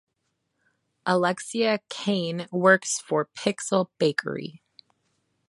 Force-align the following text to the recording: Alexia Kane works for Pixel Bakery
Alexia 1.05 1.79
Kane 1.87 2.47
works 2.51 2.97
for 2.97 3.29
Pixel 3.37 3.91
Bakery 3.99 4.63